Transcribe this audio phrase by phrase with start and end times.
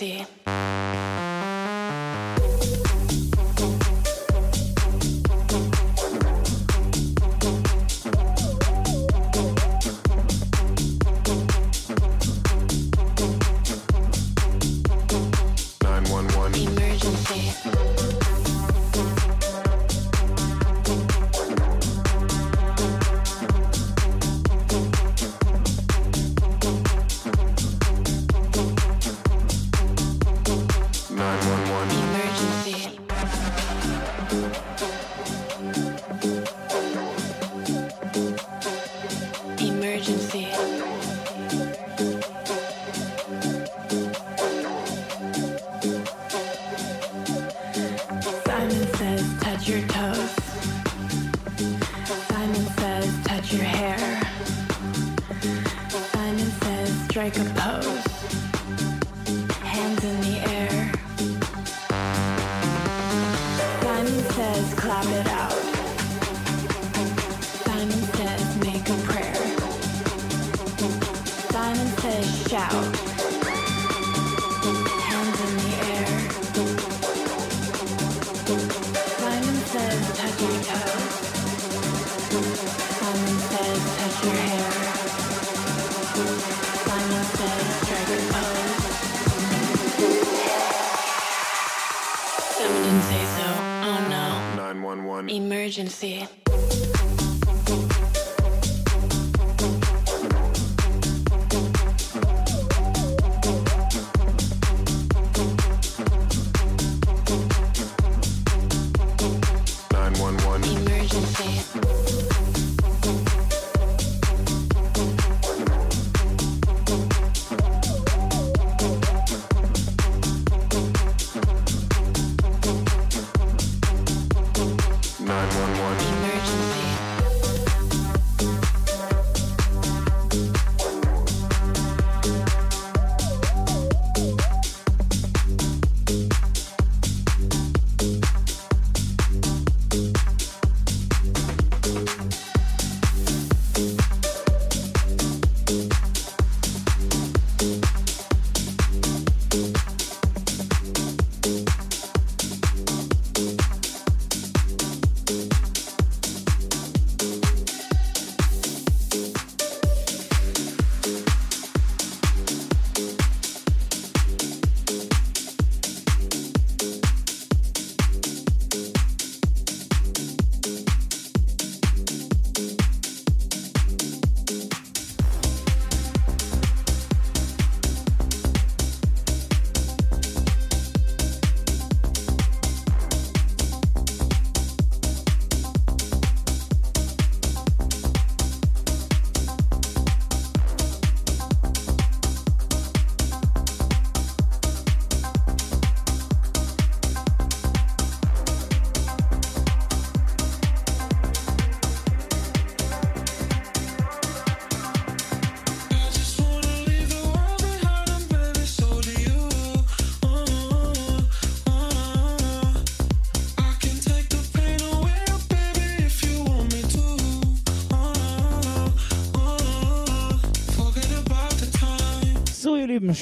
[0.00, 0.26] de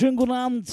[0.08, 0.70] Schönen guten Abend.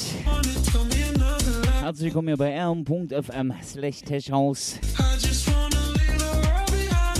[1.82, 4.80] Herzlich willkommen hier bei r.fm slash techhouse.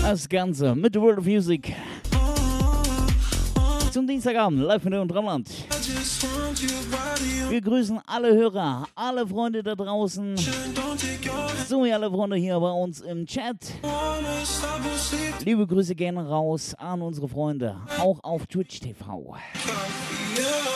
[0.00, 1.74] Das Ganze mit The World of Music.
[3.90, 5.50] Zum Dienstagabend, live in und Drumland.
[7.50, 10.36] Wir grüßen alle Hörer, alle Freunde da draußen,
[11.68, 13.58] sowie alle Freunde hier bei uns im Chat.
[15.44, 19.36] Liebe Grüße gerne raus an unsere Freunde, auch auf Twitch TV.
[20.36, 20.75] when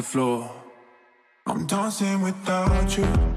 [0.00, 0.50] the floor.
[1.46, 3.29] I'm dancing without you.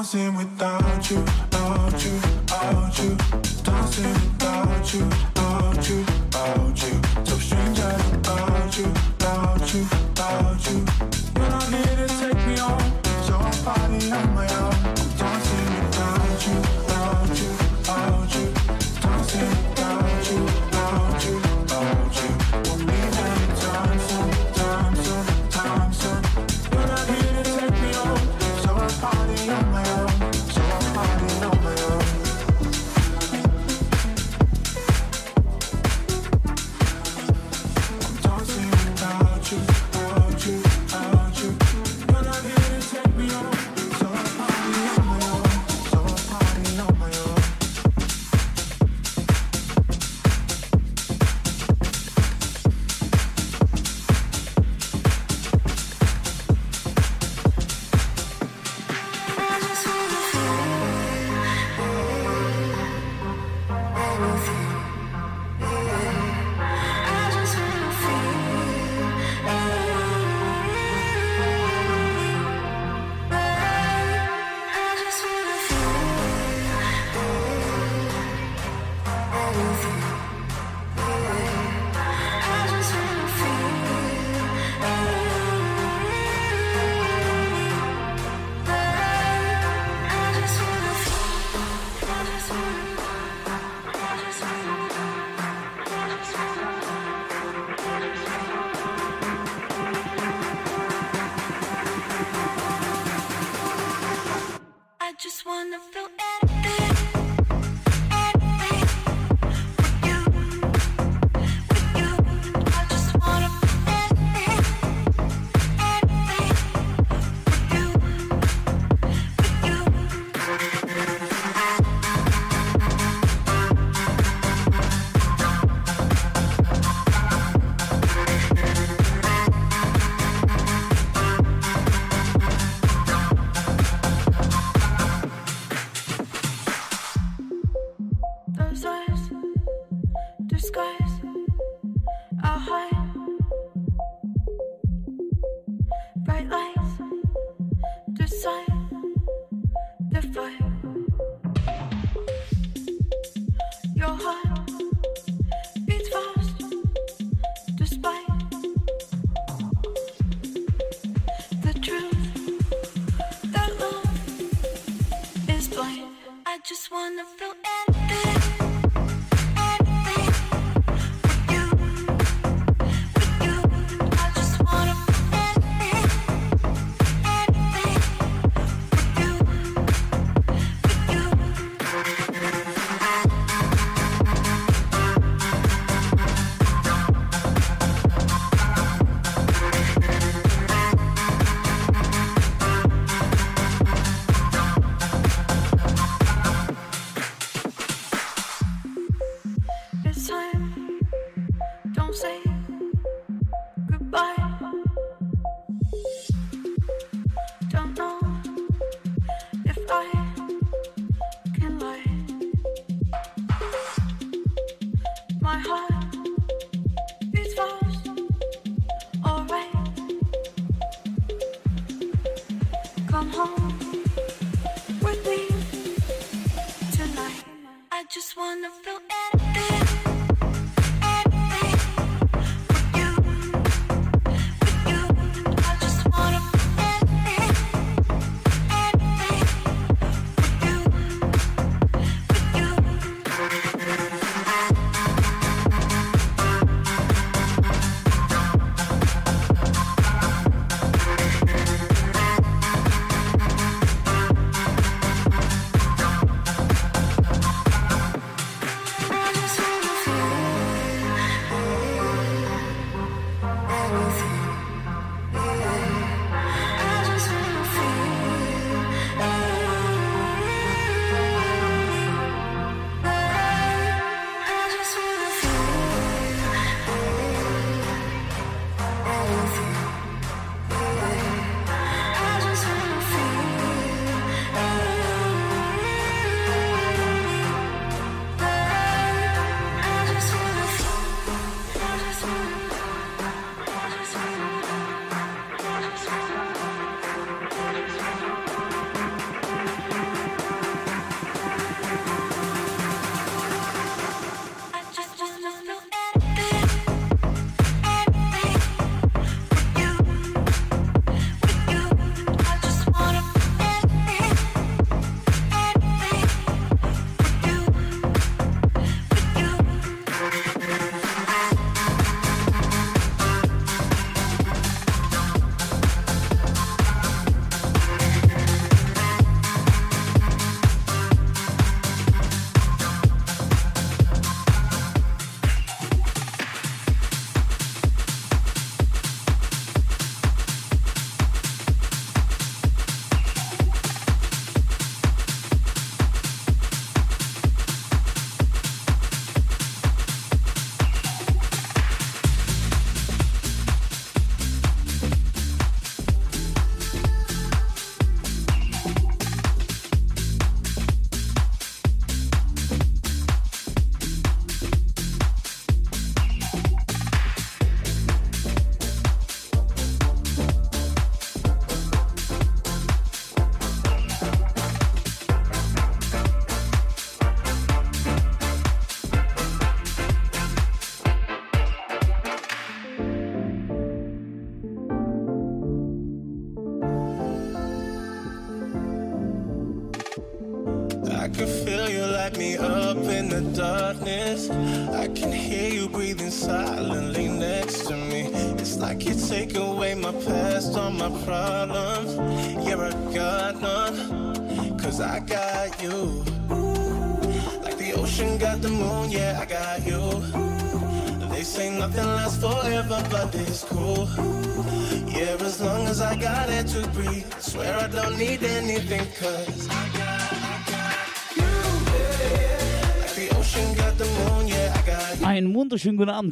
[0.00, 1.39] Dancing without you,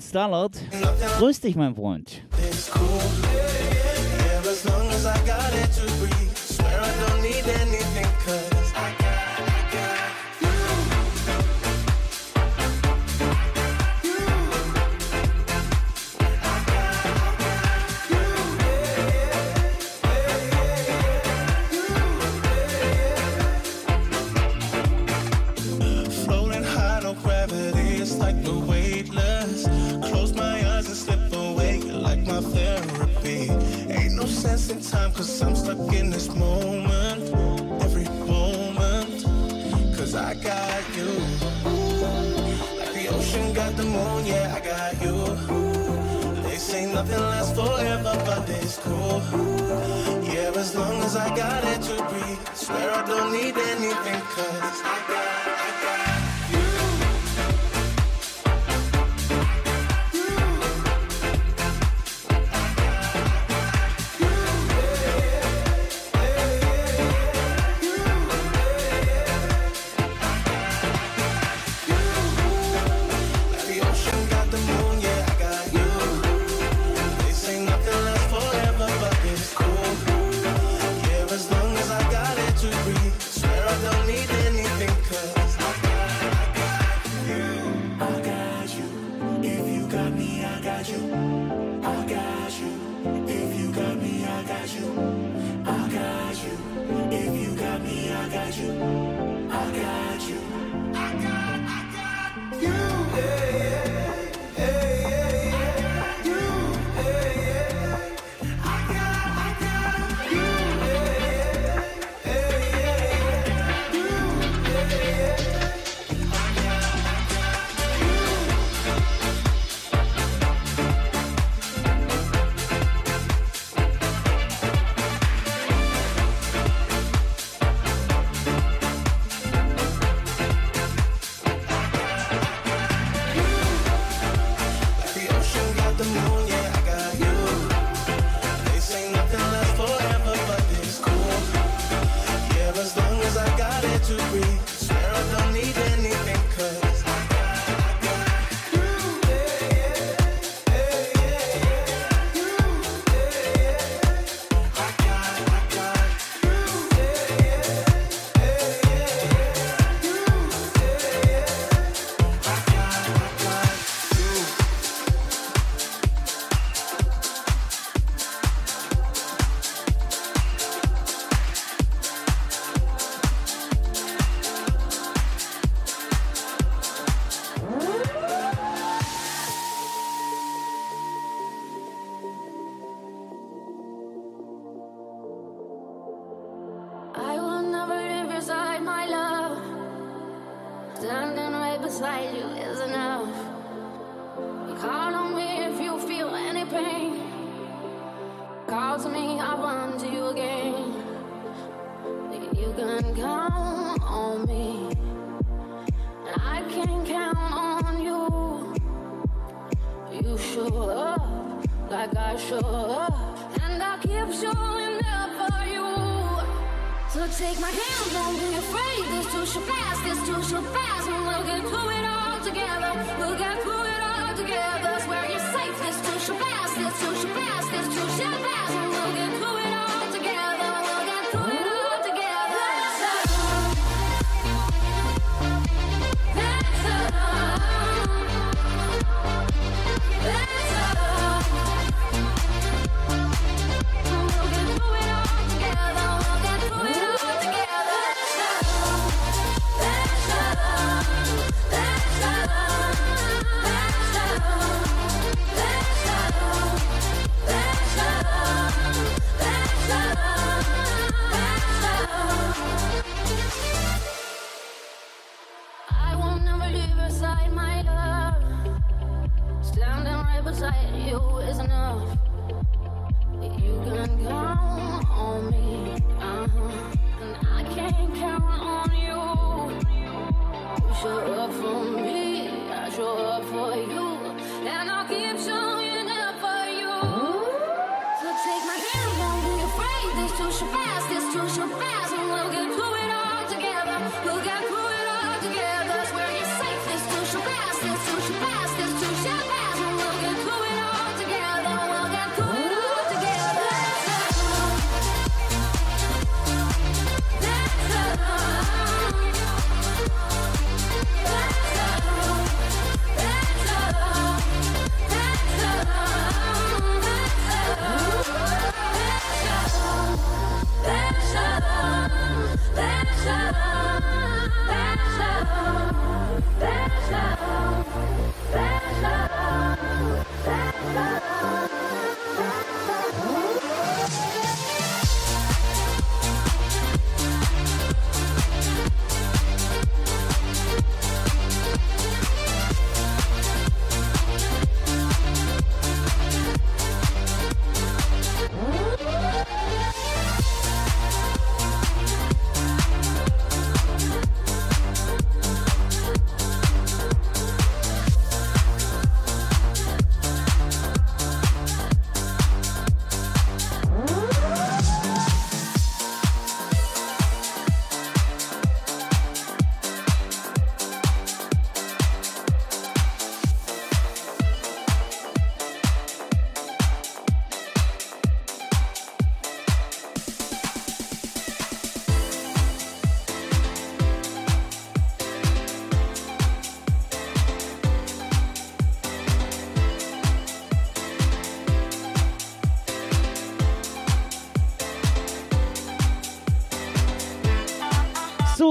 [0.00, 0.58] Starlord.
[1.18, 2.22] Grüß dich, mein Freund.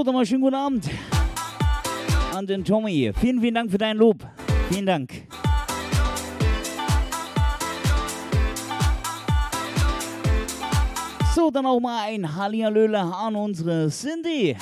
[0.07, 0.89] nochmal schönen guten Abend
[2.33, 3.11] an den Tommy.
[3.19, 4.25] Vielen, vielen Dank für dein Lob.
[4.69, 5.27] Vielen Dank.
[11.35, 14.55] So, dann auch mal ein Hallihallöle an unsere Cindy.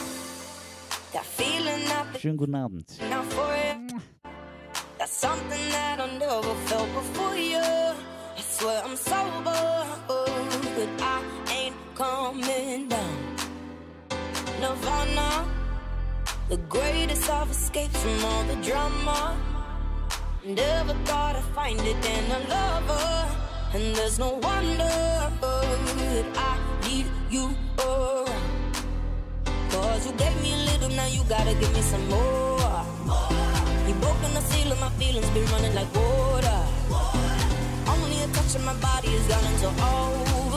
[2.20, 2.92] Schönen guten Abend.
[11.96, 13.05] Coming down.
[14.66, 15.30] nirvana.
[16.50, 19.38] The greatest of escapes from all the drama.
[20.44, 23.12] Never thought I'd find it in a lover.
[23.76, 24.96] And there's no wonder
[26.12, 26.54] that I
[26.88, 27.46] need you
[27.86, 28.74] around.
[29.74, 32.76] Cause you gave me a little, now you gotta give me some more.
[33.88, 36.60] You broke the seal of my feelings, been running like water.
[36.90, 37.36] water.
[37.94, 40.55] Only a touch of my body is gone into over.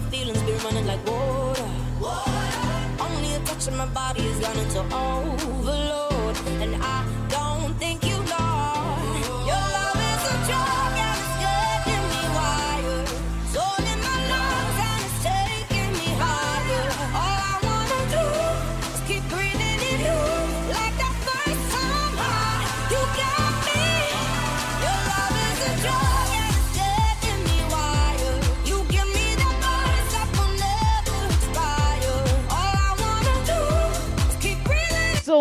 [0.00, 1.68] my feelings be running like water.
[2.00, 2.30] water.
[3.00, 8.09] Only a touch of my body is running to to overload, and I don't think.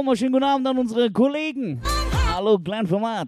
[0.04, 1.82] Mal schönen guten Abend an unsere Kollegen.
[2.34, 3.28] Hallo, Glenn Format.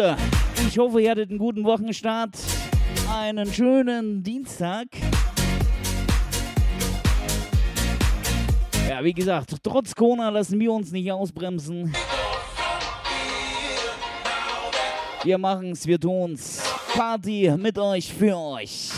[0.00, 0.16] Freunde,
[0.66, 2.30] ich hoffe, ihr hattet einen guten Wochenstart,
[3.12, 4.86] einen schönen Dienstag.
[8.88, 11.94] Ja, wie gesagt, trotz Corona lassen wir uns nicht ausbremsen.
[15.22, 16.62] Wir machen's, wir tun's.
[16.94, 18.89] Party mit euch, für euch.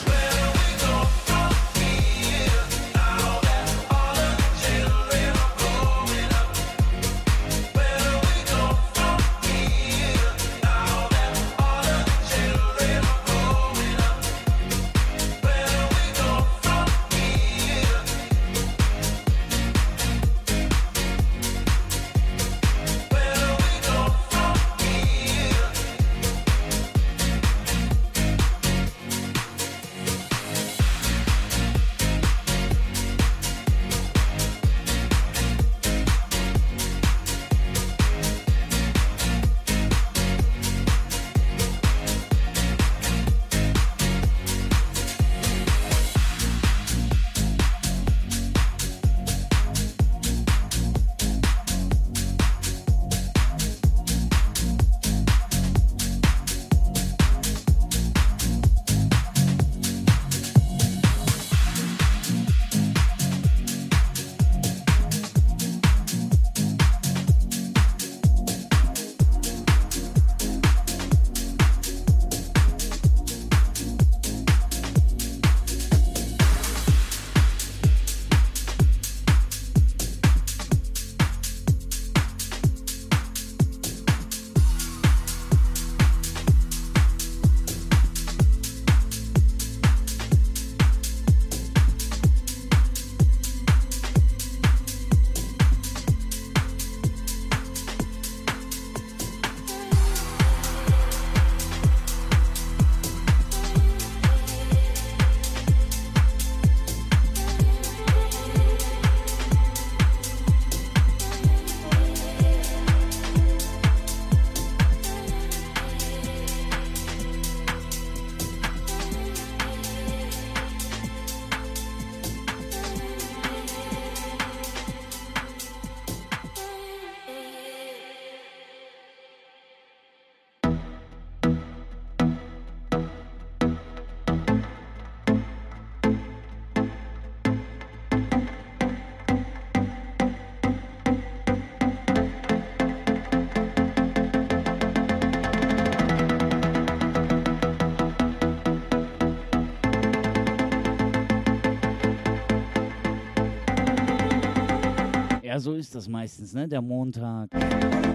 [155.52, 156.66] Ja, so ist das meistens, ne?
[156.66, 157.50] Der Montag.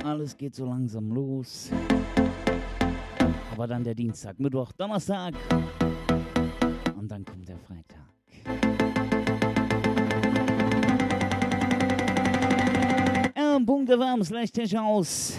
[0.03, 1.69] Alles geht so langsam los.
[3.51, 5.35] Aber dann der Dienstag, Mittwoch, Donnerstag.
[6.97, 8.07] Und dann kommt der Freitag.
[13.35, 15.37] m.fm slash Tisch aus.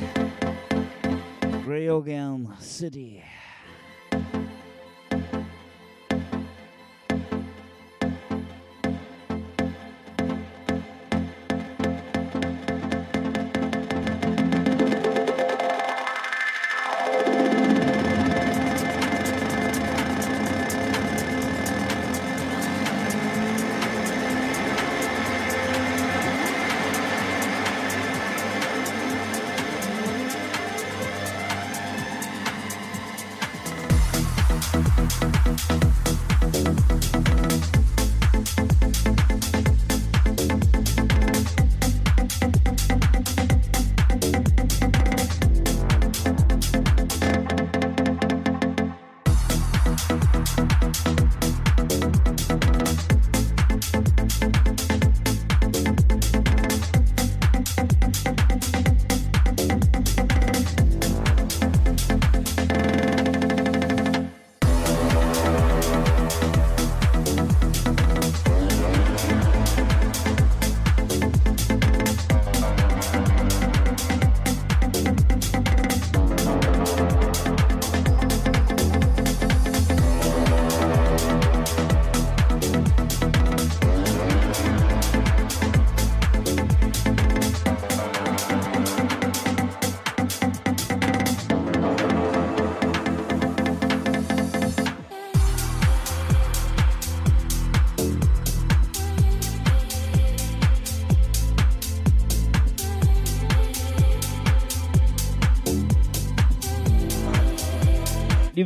[1.64, 3.22] Greogan City.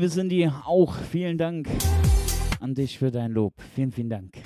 [0.03, 1.68] Liebe Cindy, auch vielen Dank
[2.59, 3.55] an dich für dein Lob.
[3.76, 4.41] Vielen, vielen Dank.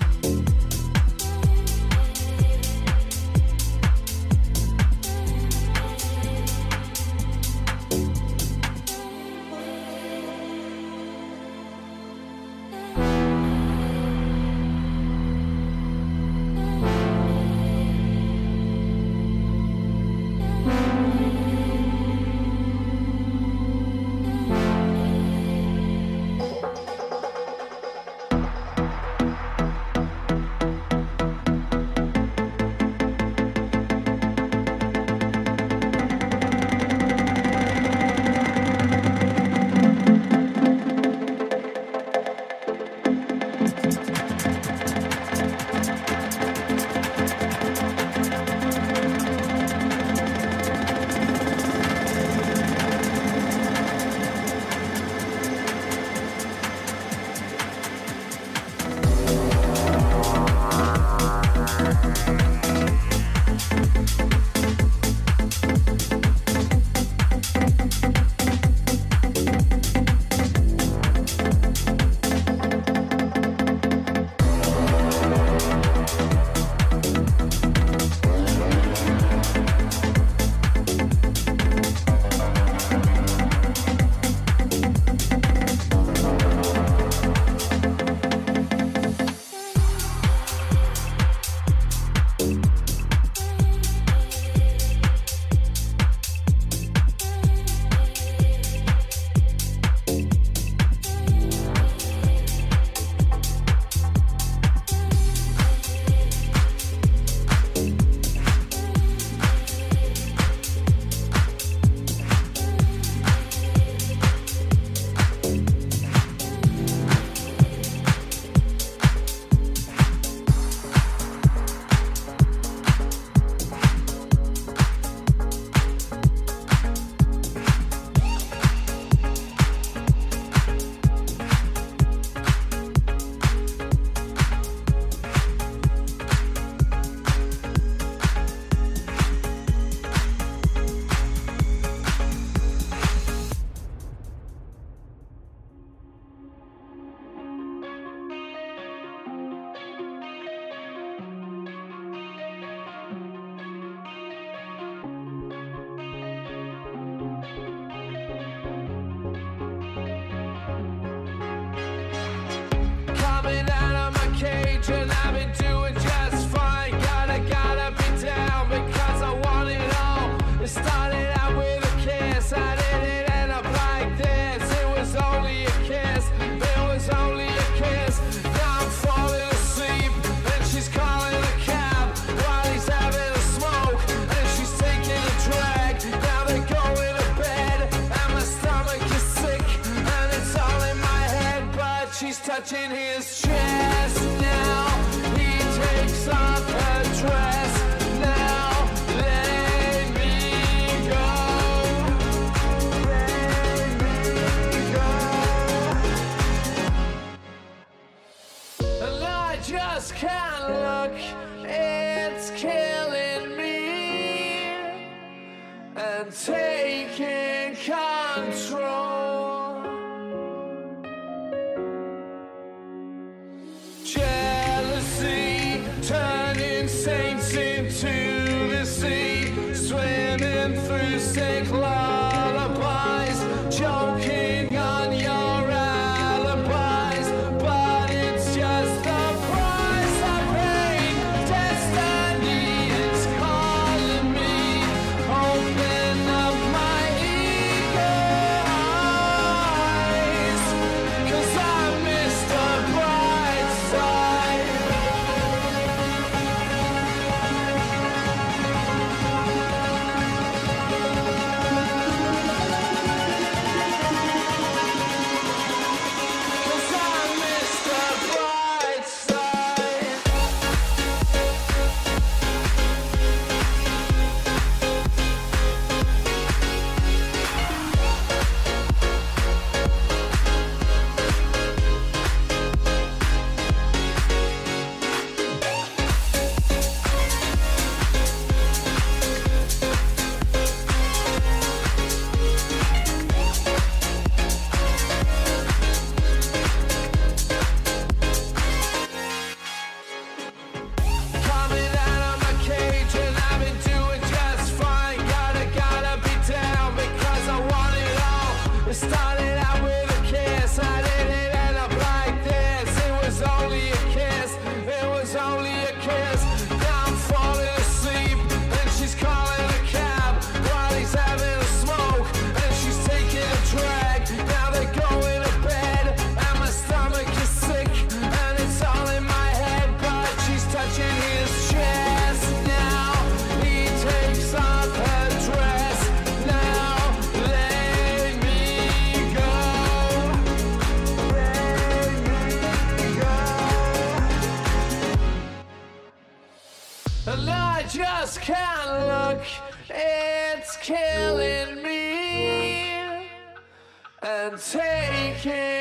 [355.37, 355.76] can't.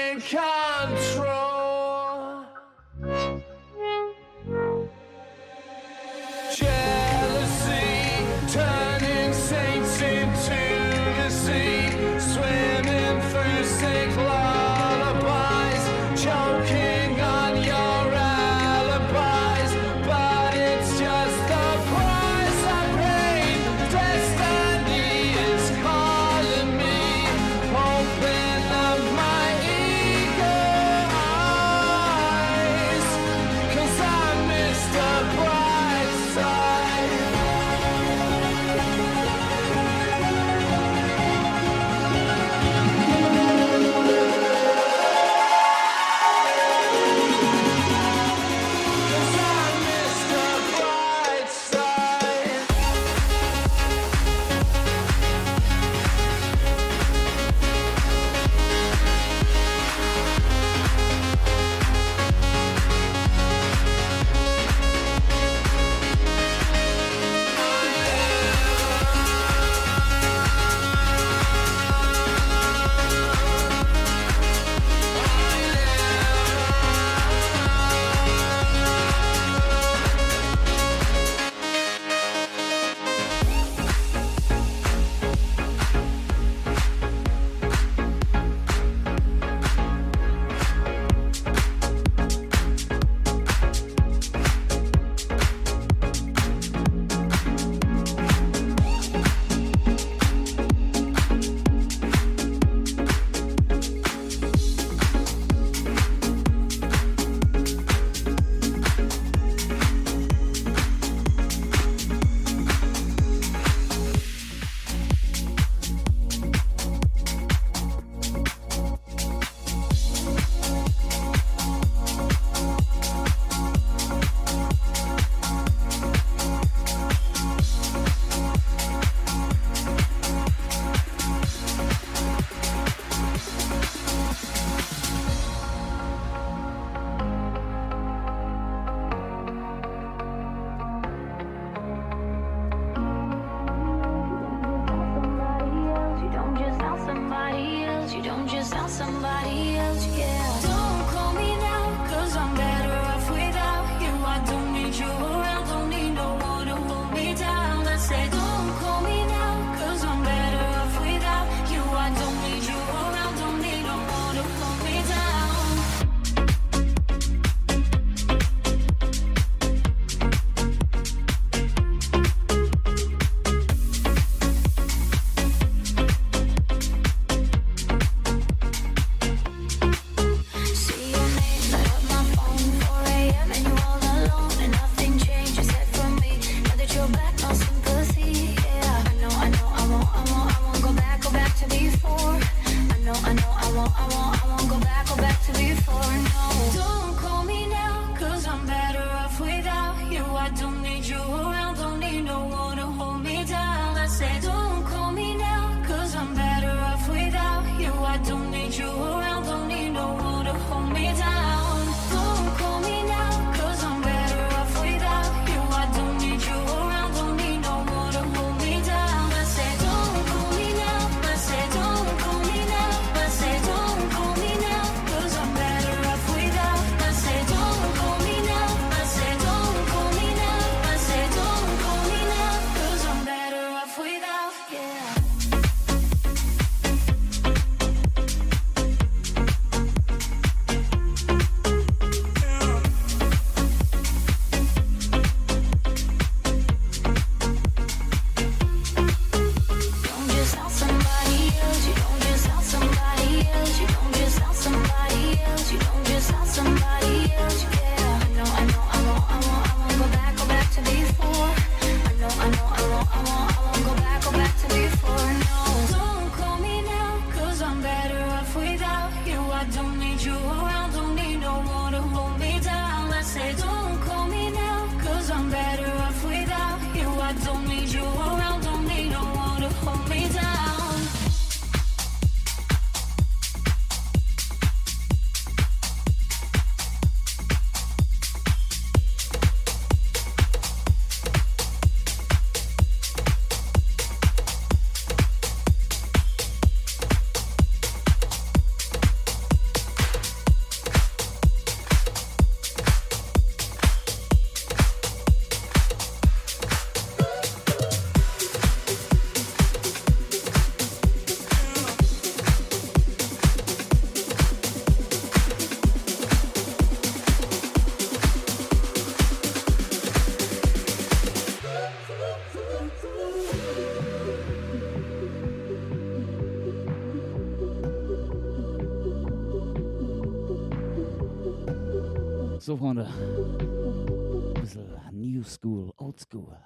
[334.60, 336.56] Bisschen New School, Old School.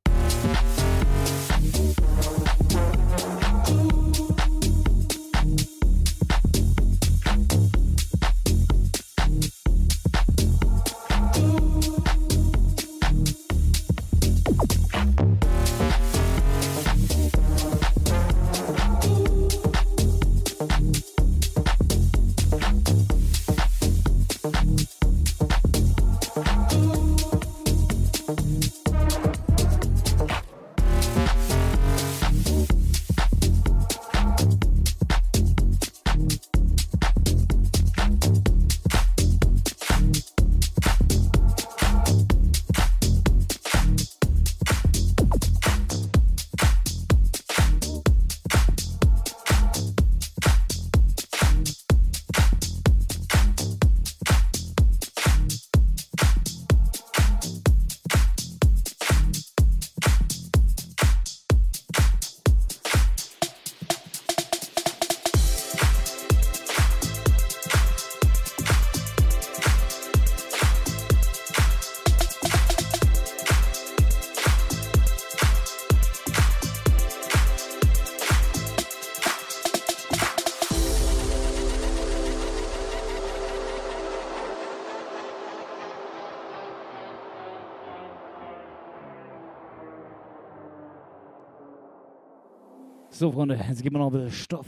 [93.17, 94.67] So, Freunde, jetzt geben wir noch ein bisschen Stoff.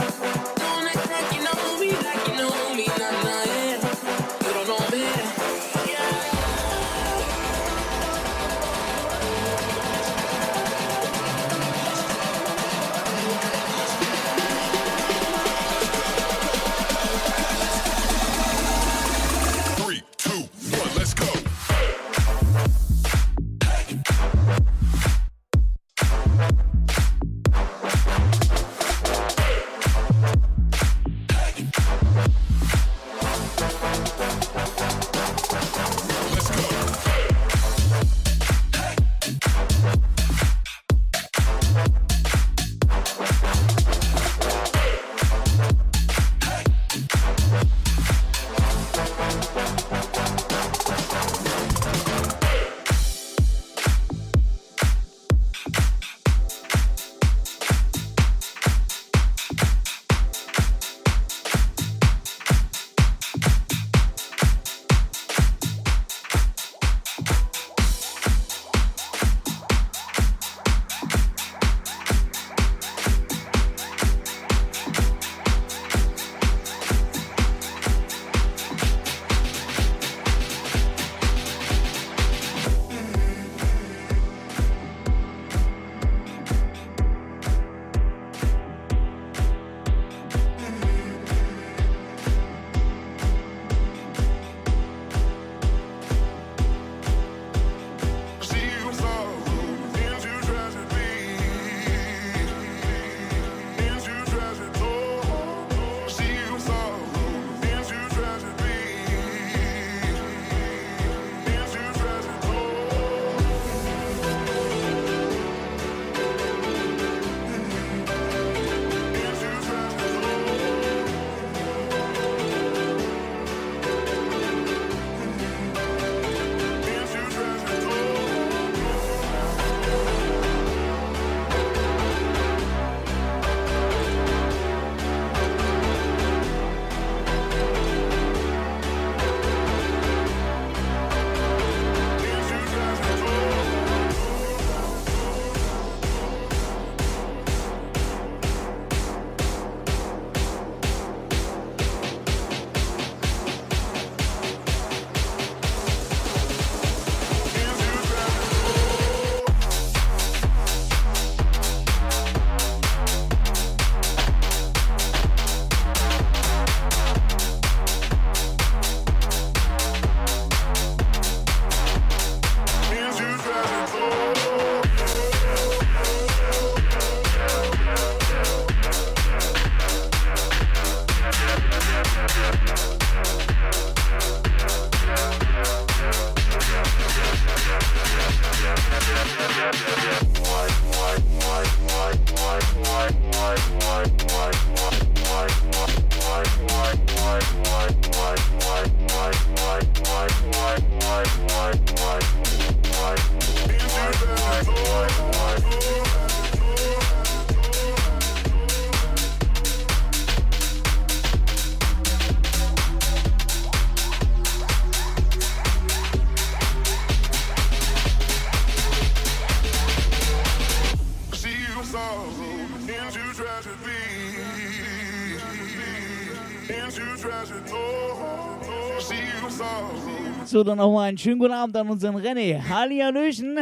[230.51, 232.61] So, dann nochmal einen schönen guten Abend an unseren René.
[232.61, 233.57] Hallihallöchen.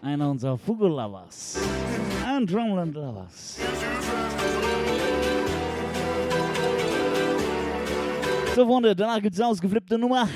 [0.00, 1.60] Einer unserer Fugu-Lovers.
[2.26, 3.58] Ein Drumland-Lovers.
[8.56, 10.26] So, Freunde, danach gibt's eine ausgeflippte Nummer.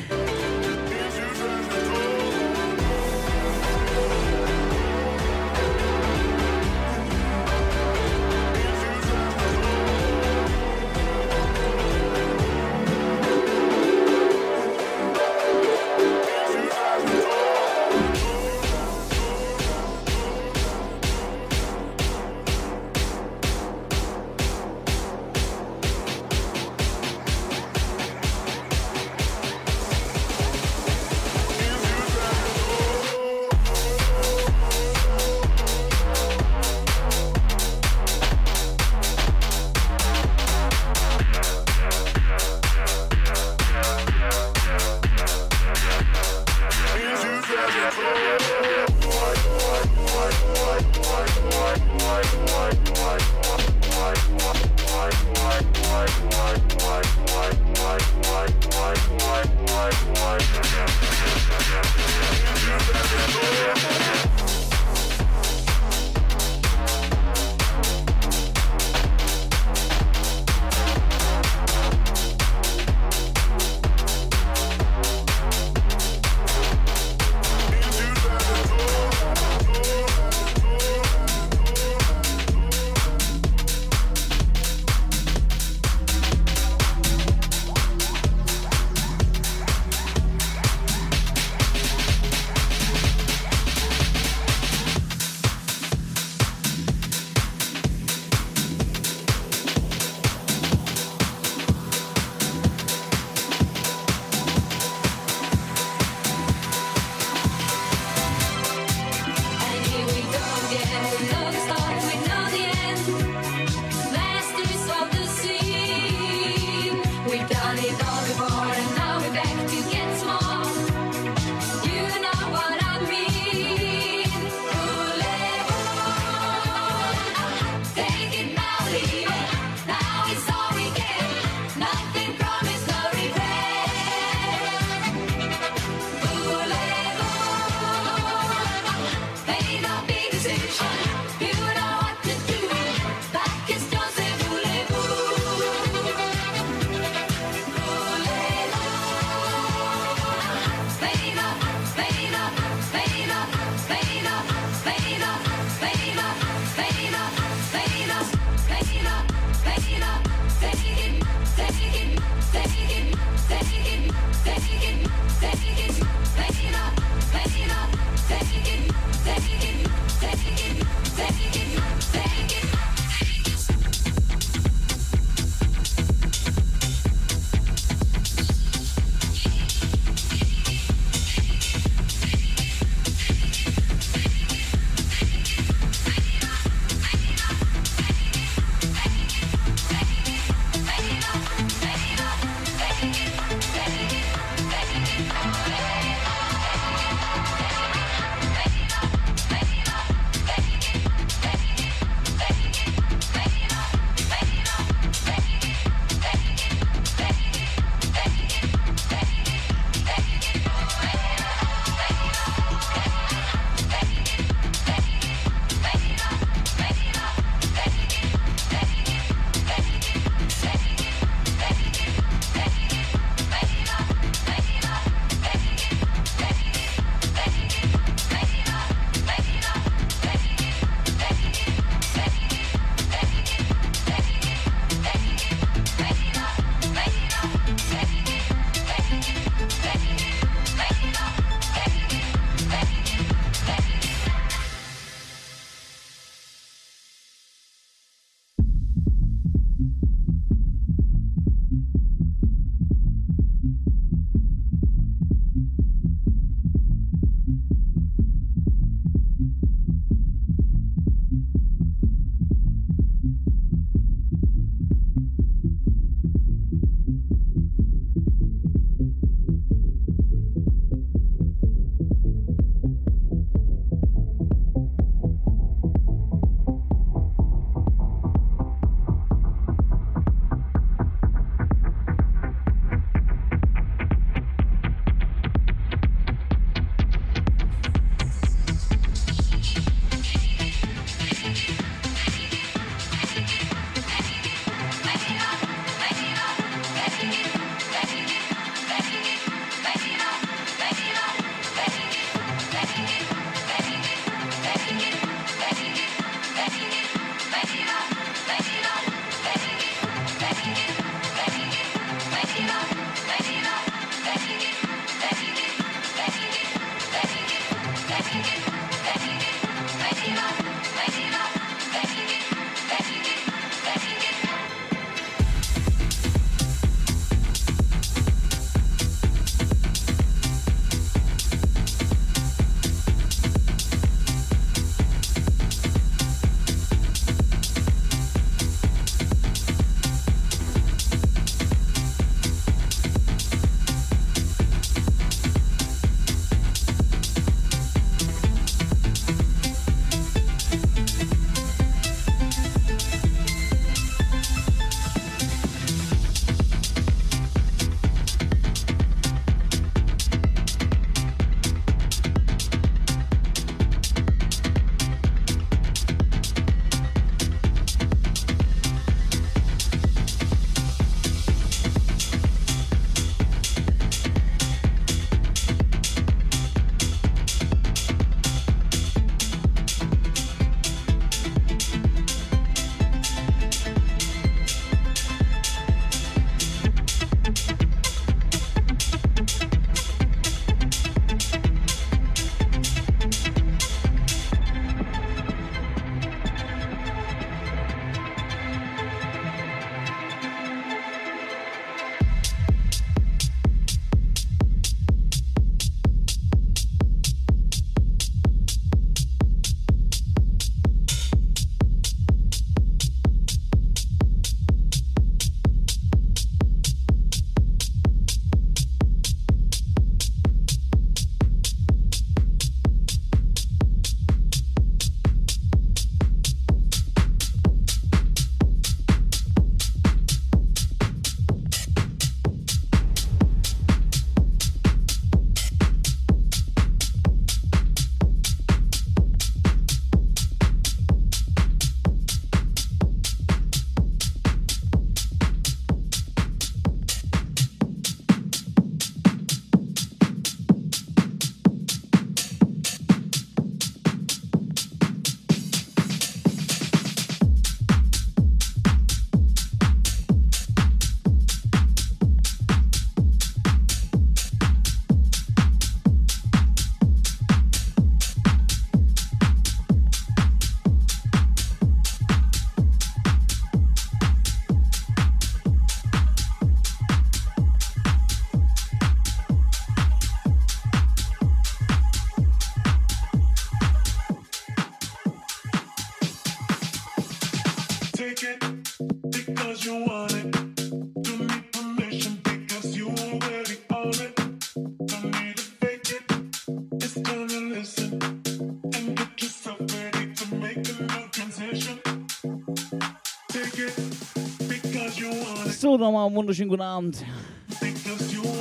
[506.27, 507.25] einen wunderschönen guten Abend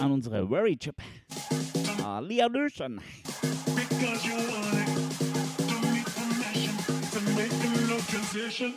[0.01, 0.95] an unsere Worry Chip.
[1.99, 4.87] Uh, Lea Because you wanted
[5.57, 6.75] to meet the nation,
[7.11, 7.51] to make
[7.87, 8.73] no concession.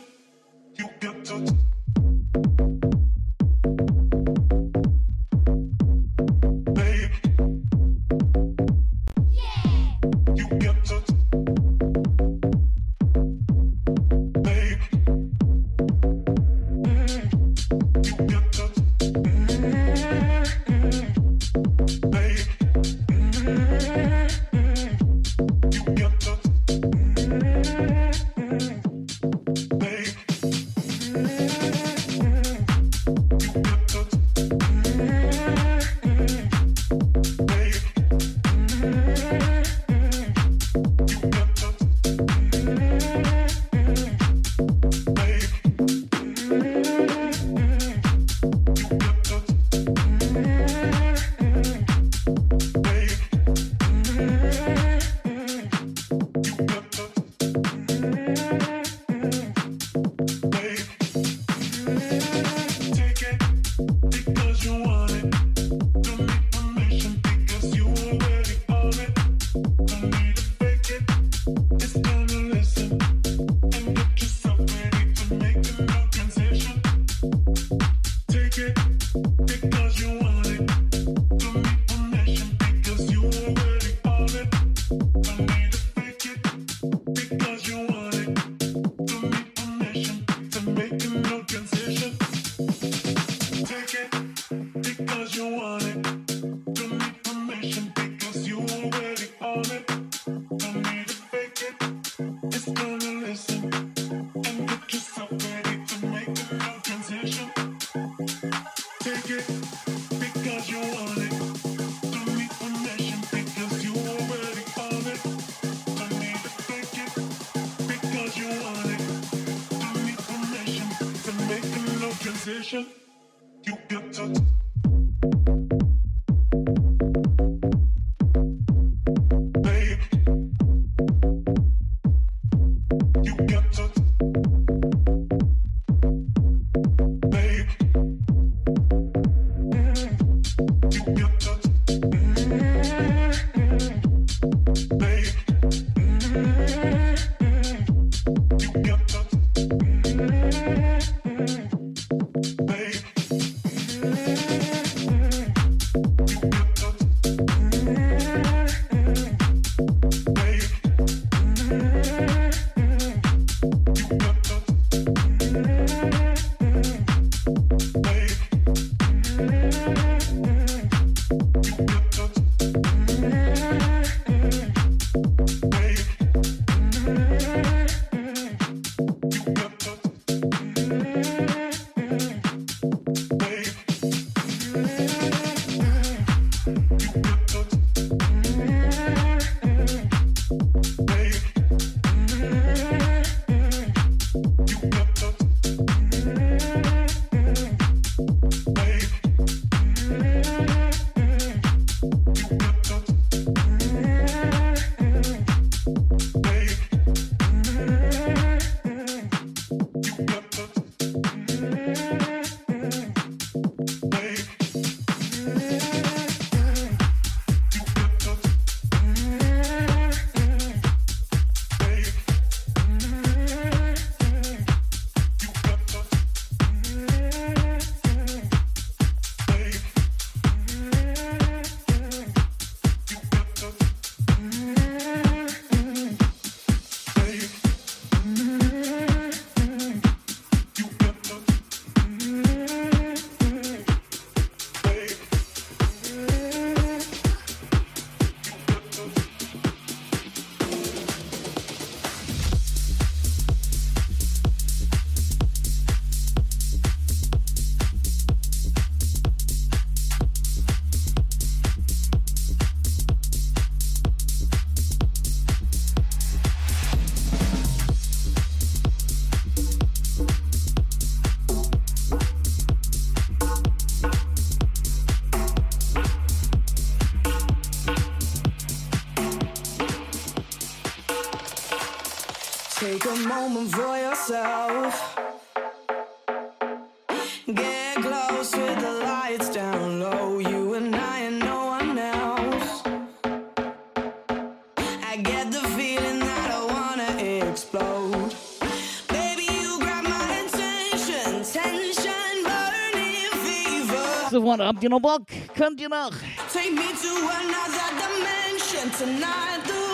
[304.39, 304.65] geworden.
[304.65, 305.21] Habt ihr noch Bock?
[305.55, 306.11] Könnt ihr noch?
[306.53, 309.86] Take me to another dimension tonight.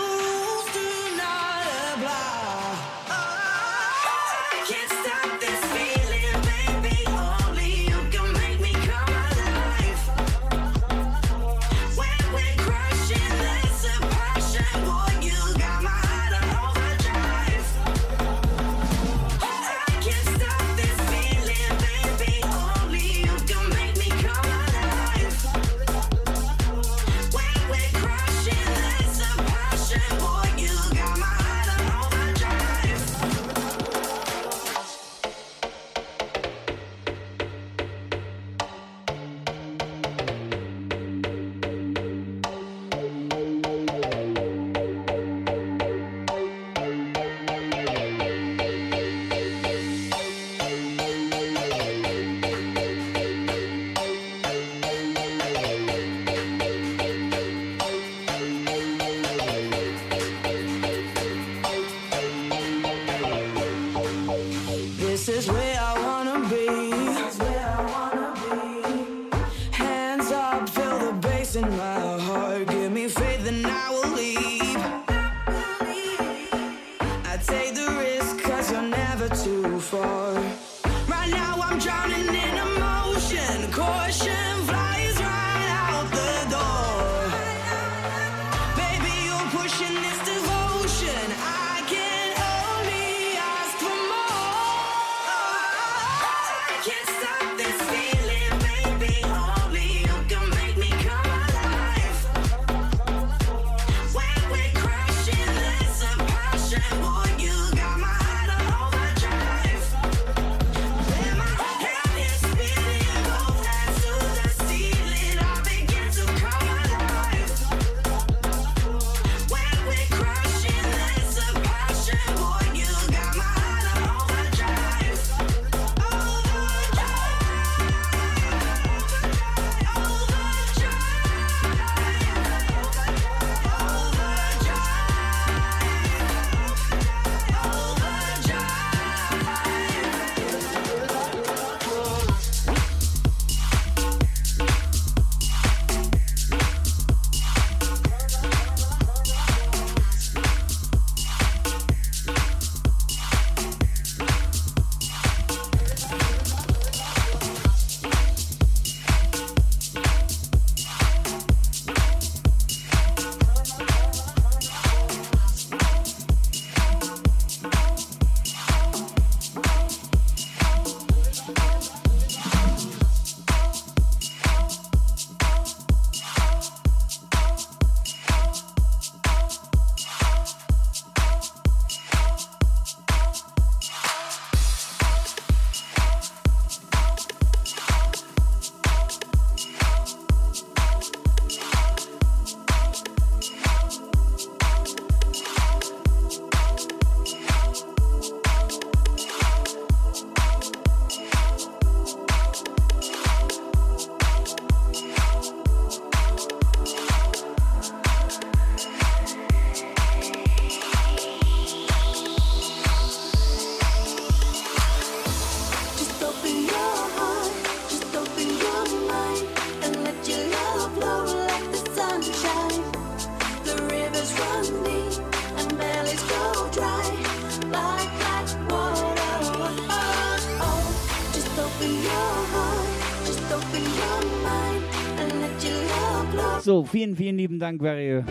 [236.93, 238.23] Vielen, vielen lieben Dank, Barry,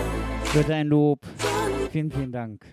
[0.45, 1.19] für dein Lob.
[1.91, 2.65] Vielen, vielen Dank.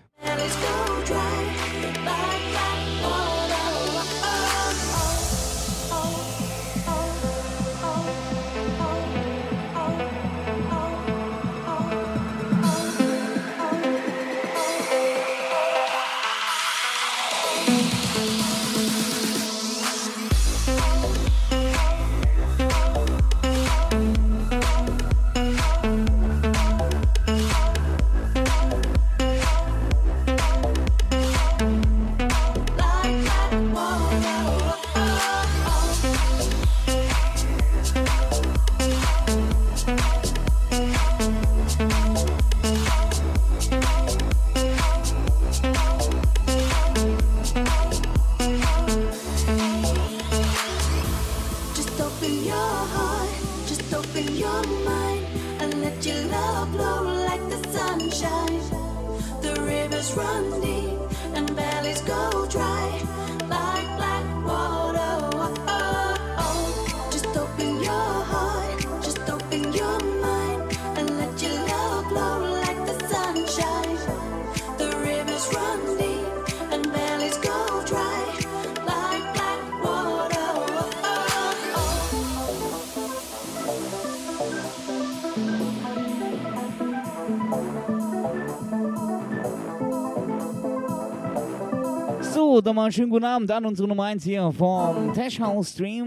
[92.72, 96.06] Mal einen schönen guten Abend an unsere Nummer 1 hier vom Tash House Stream.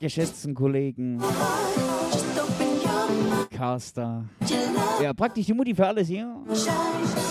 [0.00, 1.22] Geschätzten Kollegen.
[3.50, 4.24] Caster.
[5.00, 6.34] Ja, praktisch die Mutti für alles hier.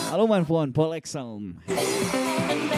[0.10, 1.57] Hallo mein Freund, Paul Exelm.
[2.47, 2.76] And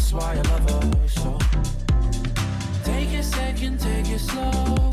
[0.00, 1.38] that's why I love her so.
[2.84, 4.89] Take a second, take it slow.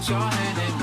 [0.00, 0.79] put your hand in.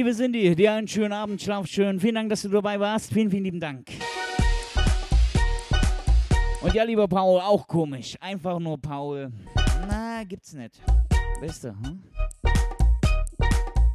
[0.00, 2.00] Liebe Cindy, dir einen schönen Abend, schlaf schön.
[2.00, 3.12] Vielen Dank, dass du dabei warst.
[3.12, 3.90] Vielen, vielen lieben Dank.
[6.62, 8.16] Und ja, lieber Paul, auch komisch.
[8.18, 9.30] Einfach nur Paul.
[9.86, 10.80] Na, gibt's nicht.
[11.42, 12.02] Du, hm?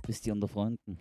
[0.06, 1.00] Bist ihr unter Freunden?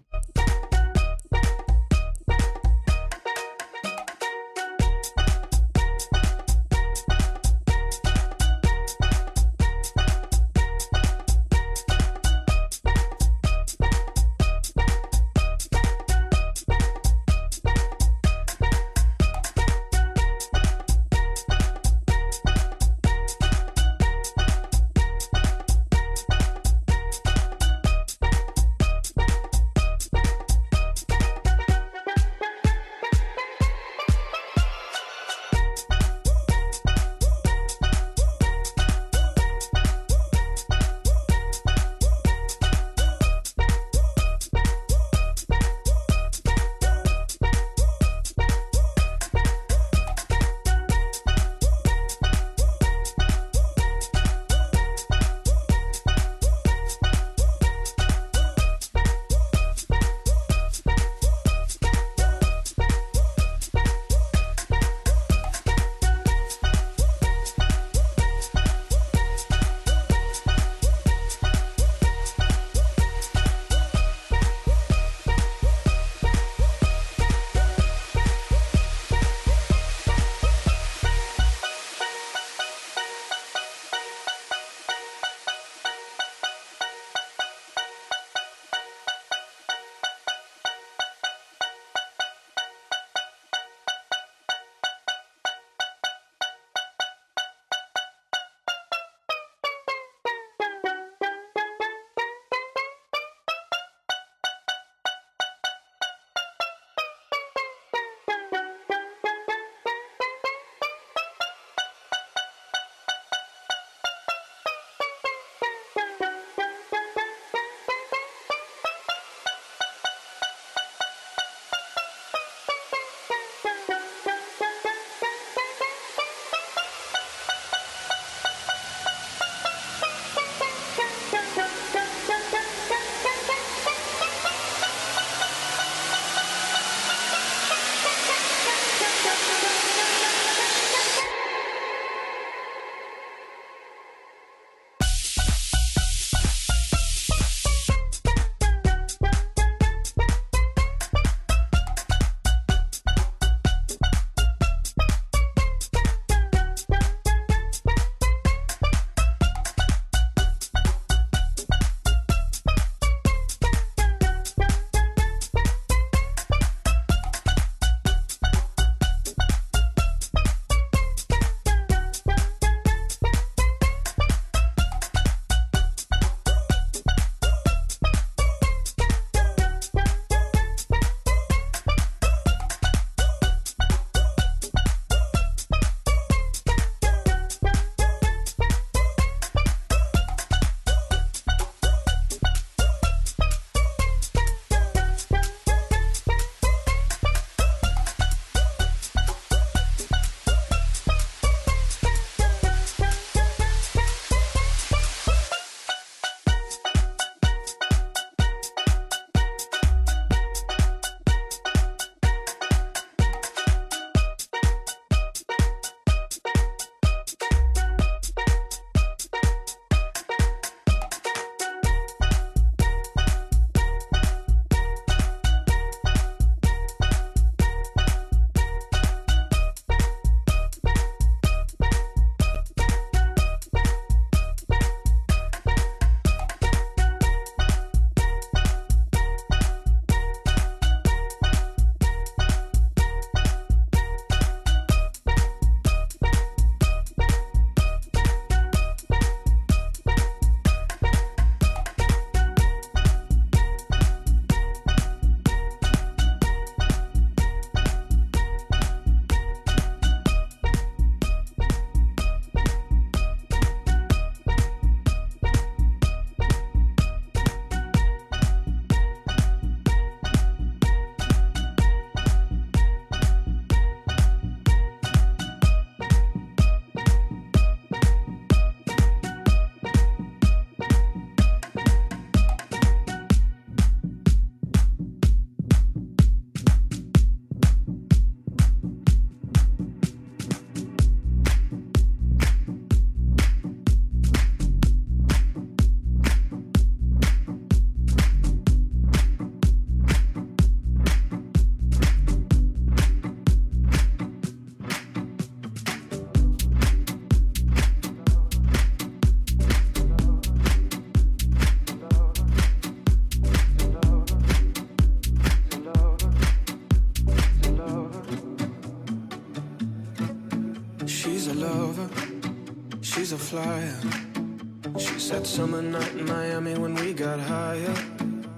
[323.55, 327.94] She said summer night in Miami when we got higher.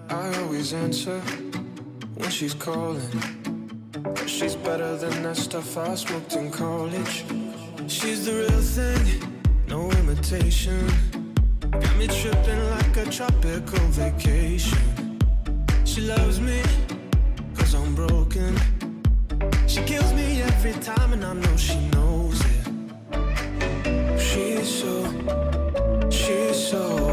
[0.08, 1.20] I always answer
[2.14, 3.10] when she's calling.
[4.26, 7.24] She's better than that stuff I smoked in college.
[7.88, 9.04] She's the real thing,
[9.68, 10.80] no imitation.
[11.70, 15.18] Got me tripping like a tropical vacation.
[15.84, 16.62] She loves me,
[17.54, 18.56] cause I'm broken.
[19.66, 21.95] She kills me every time, and I know she knows
[24.66, 27.05] so, she's so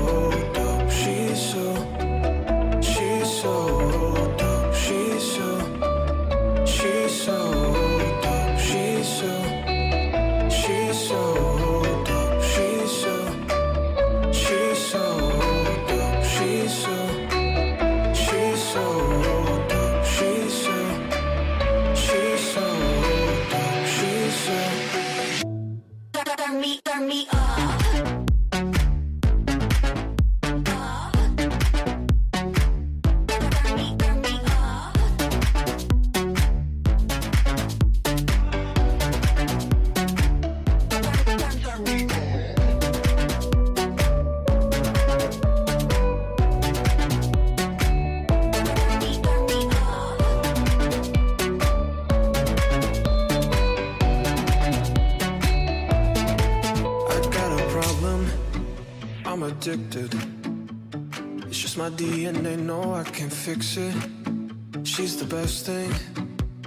[65.53, 65.93] Thing,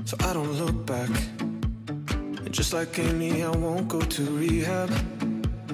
[0.05, 1.11] so I don't look back.
[2.09, 4.91] And just like Amy, I won't go to rehab.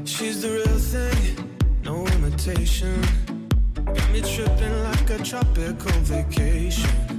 [0.05, 3.01] She's the real thing, no imitation.
[3.75, 7.12] Got me tripping like a tropical vacation.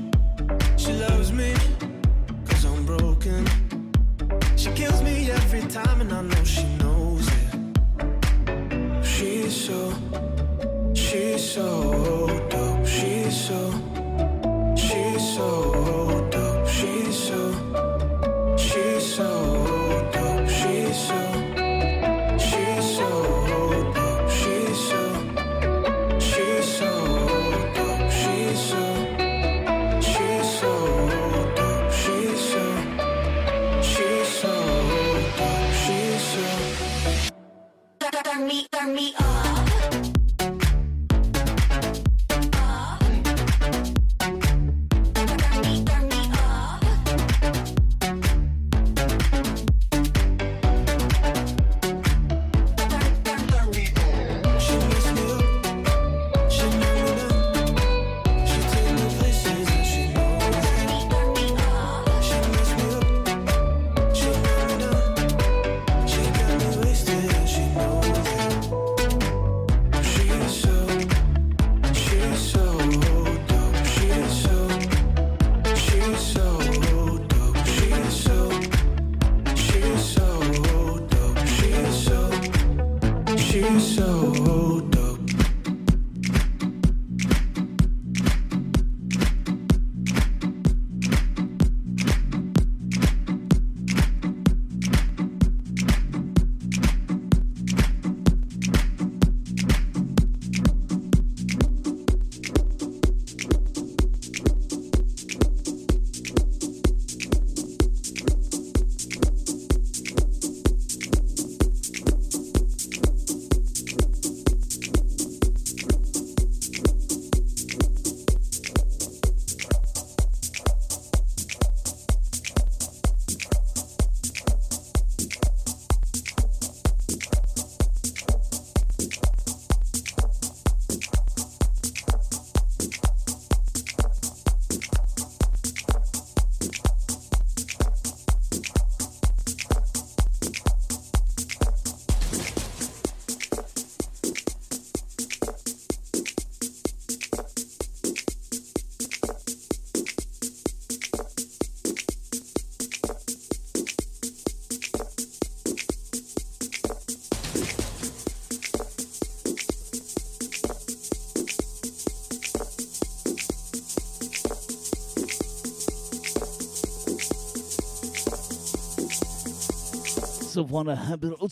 [170.64, 171.52] So von der Habit Old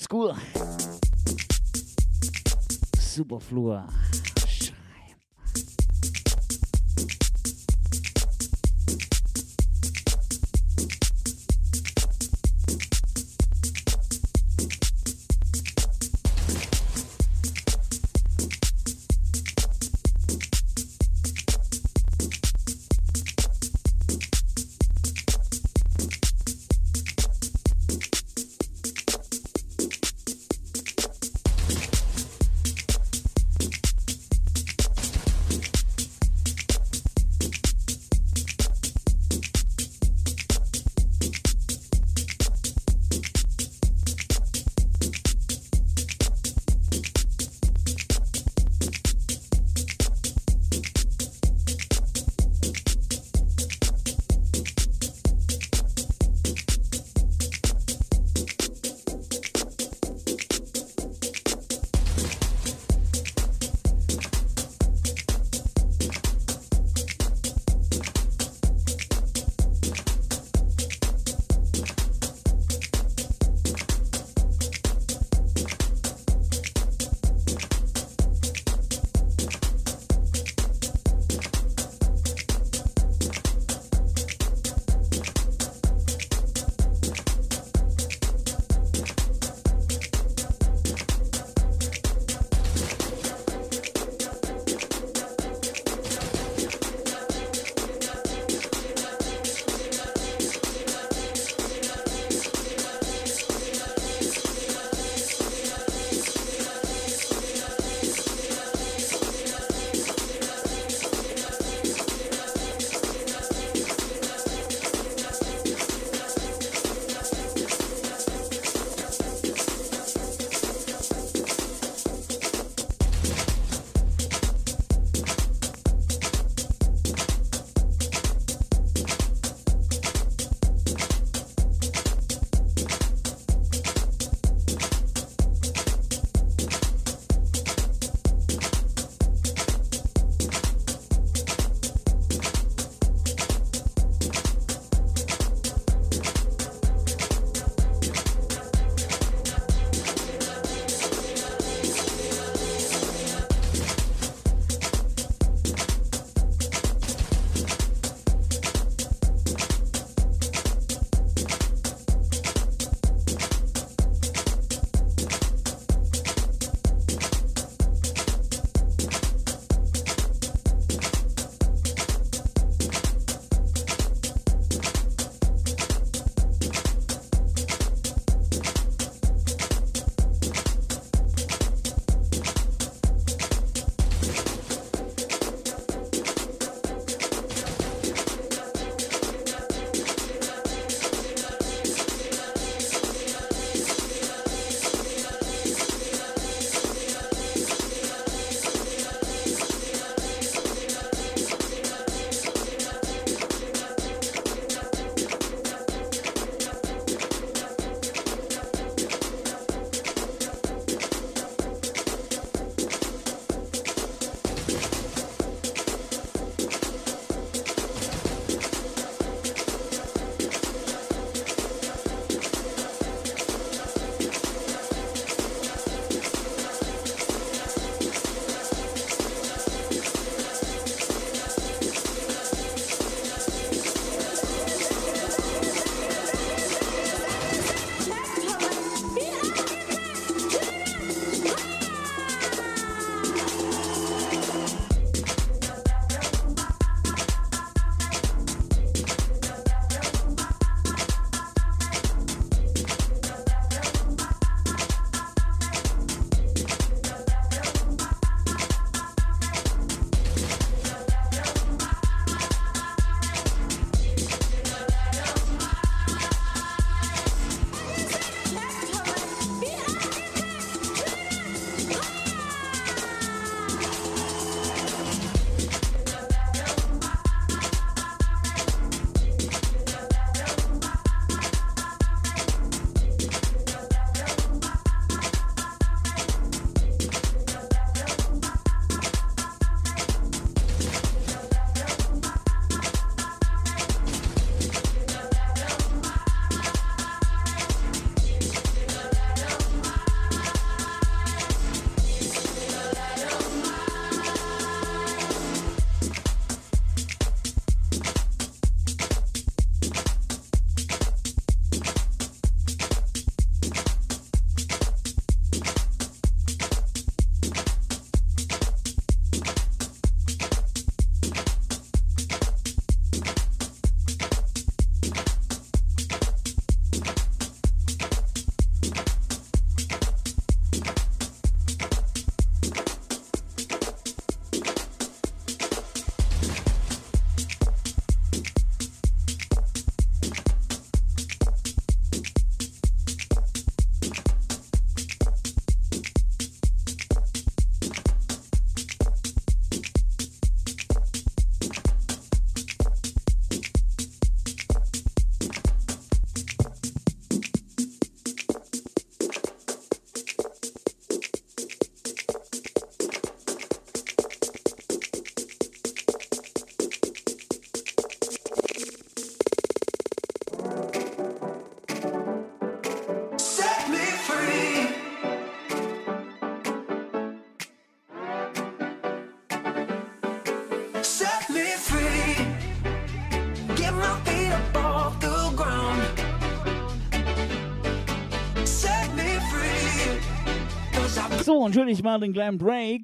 [391.65, 393.03] entschuldige ich mal den kleinen Break.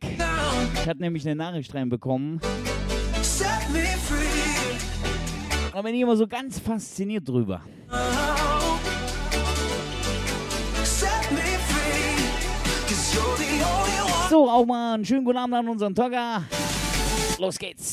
[0.74, 2.40] Ich hatte nämlich eine Nachricht reinbekommen.
[5.74, 7.62] Da bin ich immer so ganz fasziniert drüber.
[14.30, 16.44] So, auch mal einen schönen guten Abend an unseren Togger.
[17.40, 17.87] Los geht's.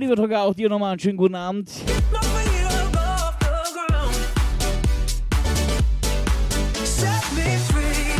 [0.00, 1.68] lieber Drucker, auch dir nochmal einen schönen guten Abend.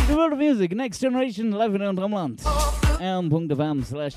[0.09, 2.43] The World of Music, Next Generation, live in unserem Land.
[3.01, 4.15] M.fm slash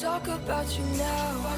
[0.00, 1.56] talk about you now.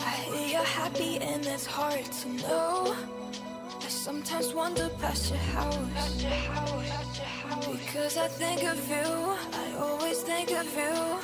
[0.00, 2.96] I hear you're happy and it's hard to know.
[3.82, 6.22] I sometimes wander past your house.
[7.66, 11.15] Because I think of you, I always think of you.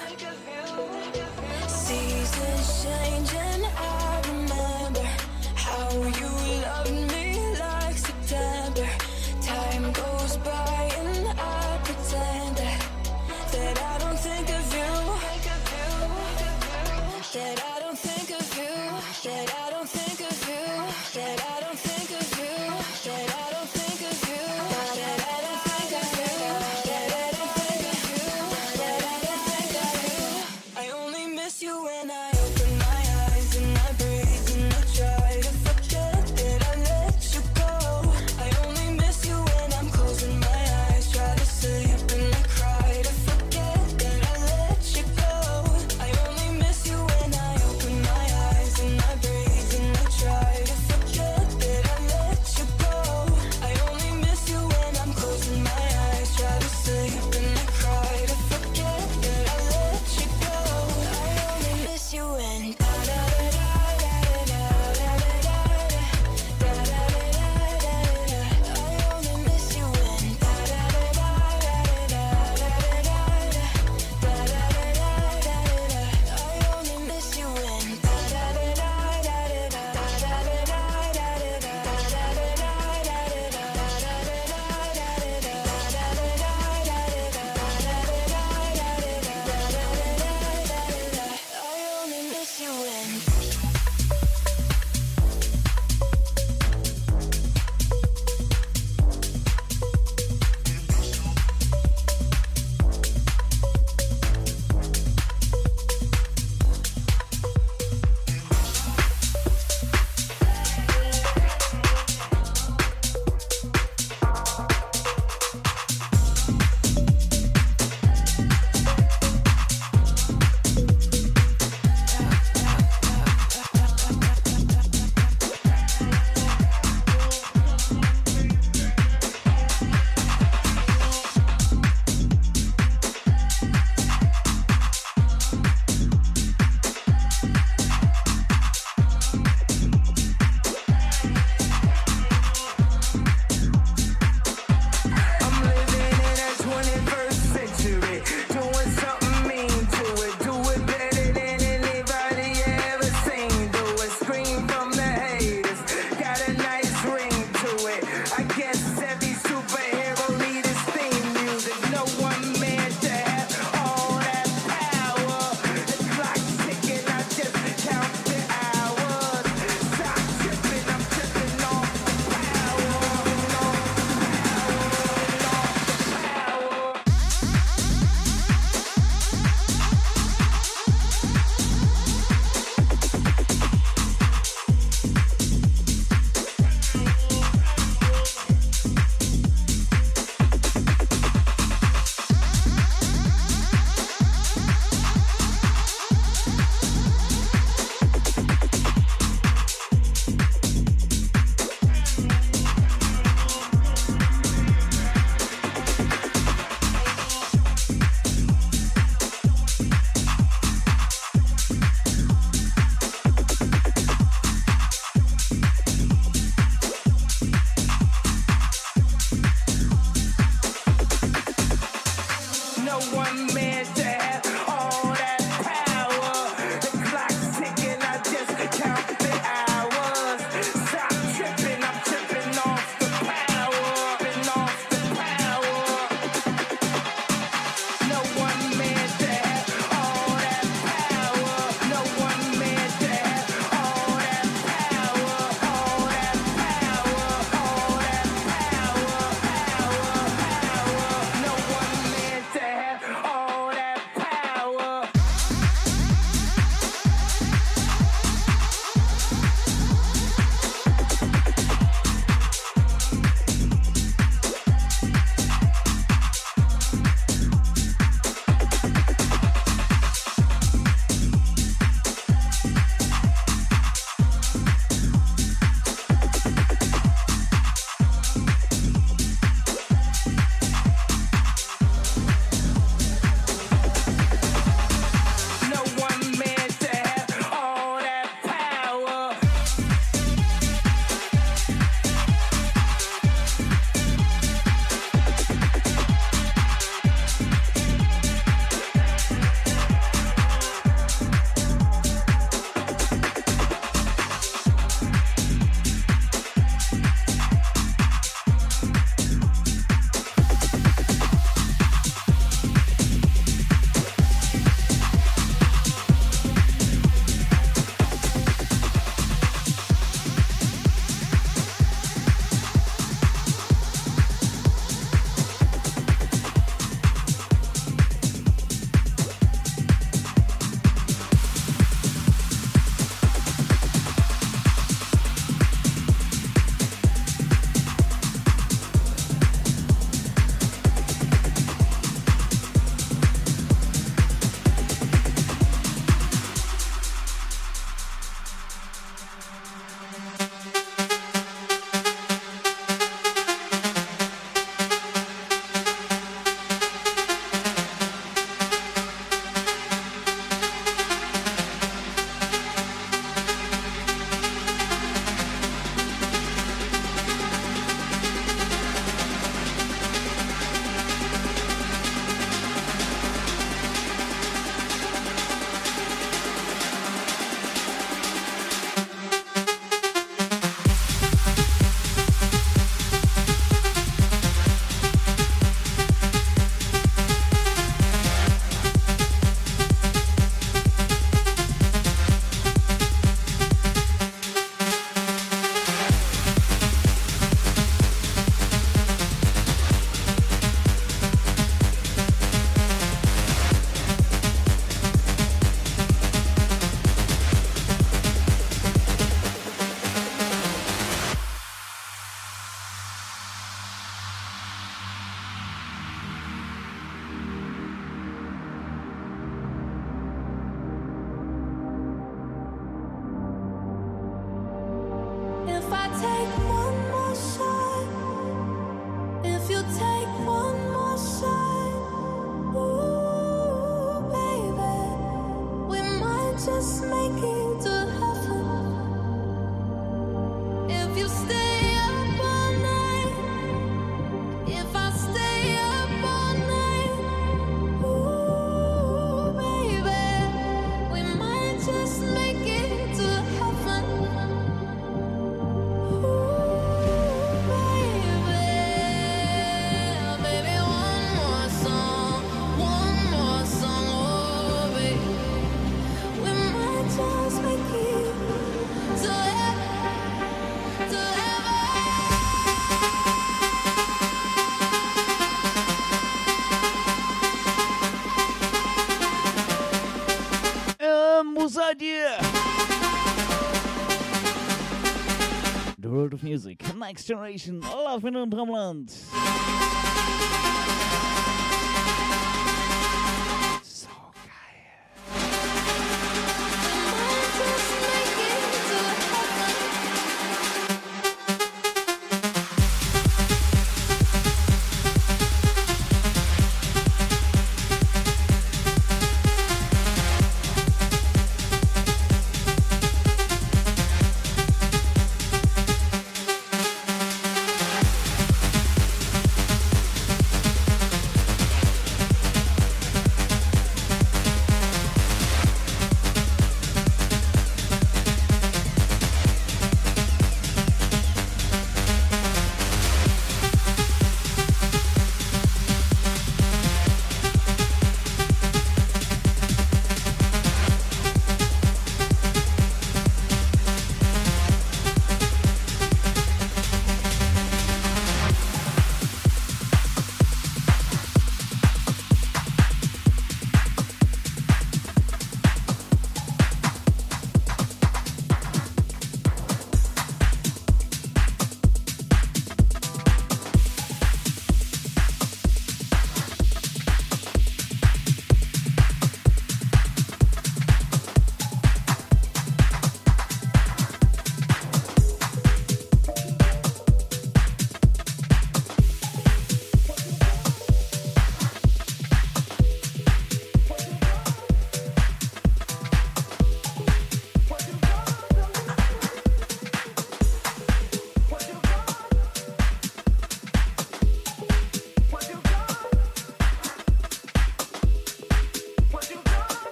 [486.52, 489.08] Music, Next Generation, Love in Drumland.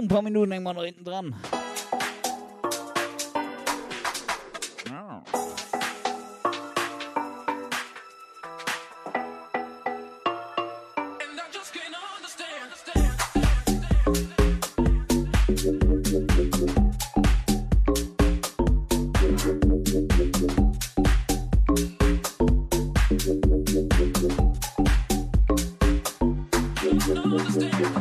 [0.00, 1.34] ein paar Minuten irgendwann noch hinten dran.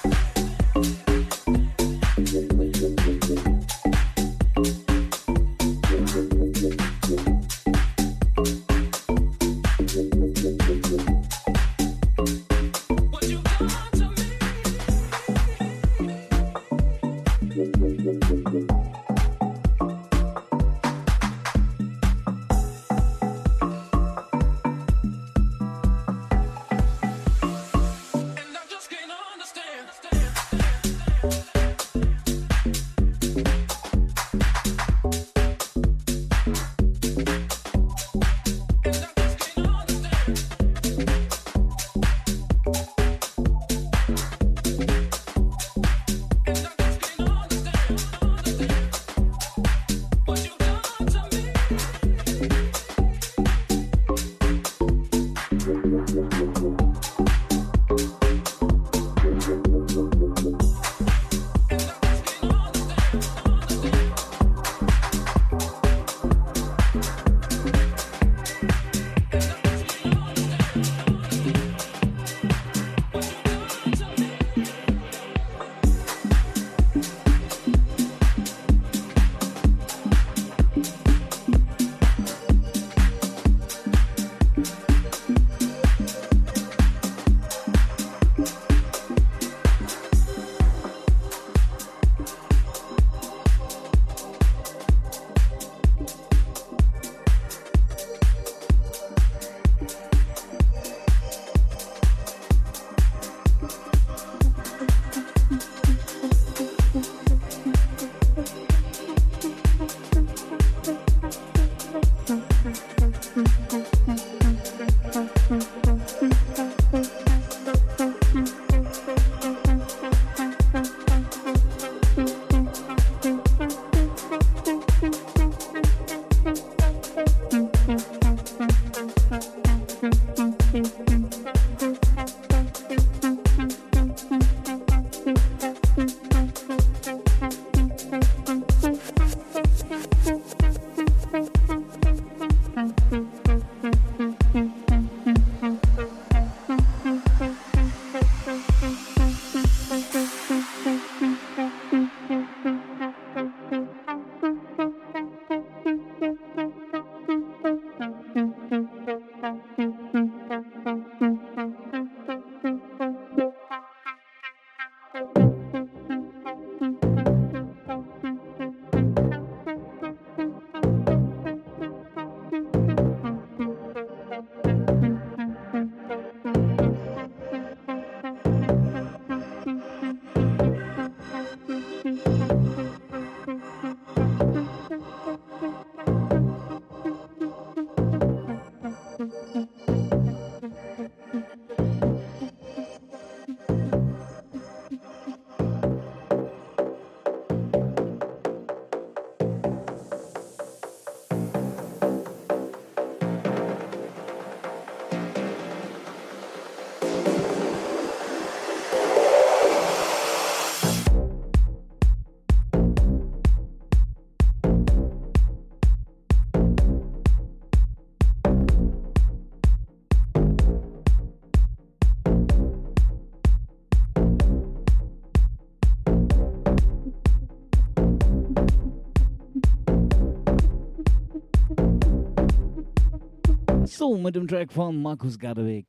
[234.05, 235.87] So, mit dem Track von Markus Gardeweg.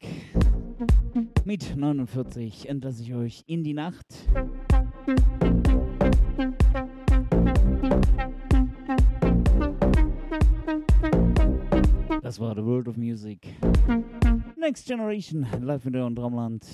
[1.44, 4.06] Mit 49 entlasse ich euch in die Nacht.
[12.22, 13.54] Das war The World of Music.
[14.56, 16.64] Next Generation, live mit und Traumland.